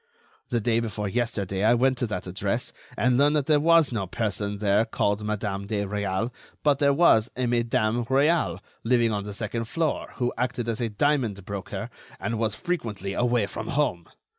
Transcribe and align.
The 0.49 0.59
day 0.59 0.79
before 0.79 1.07
yesterday 1.07 1.63
I 1.63 1.75
went 1.75 1.95
to 1.99 2.07
that 2.07 2.25
address, 2.25 2.73
and 2.97 3.19
learned 3.19 3.35
that 3.35 3.45
there 3.45 3.59
was 3.59 3.91
no 3.91 4.07
person 4.07 4.57
there 4.57 4.83
called 4.83 5.23
Madame 5.23 5.67
de 5.67 5.85
Réal, 5.85 6.31
but 6.63 6.79
there 6.79 6.91
was 6.91 7.29
a 7.37 7.45
Madame 7.45 8.03
Réal, 8.05 8.61
living 8.83 9.11
on 9.11 9.25
the 9.25 9.33
second 9.35 9.65
floor, 9.65 10.13
who 10.15 10.33
acted 10.39 10.67
as 10.67 10.81
a 10.81 10.89
diamond 10.89 11.45
broker 11.45 11.91
and 12.19 12.39
was 12.39 12.55
frequently 12.55 13.13
away 13.13 13.45
from 13.45 13.67
home. 13.67 14.07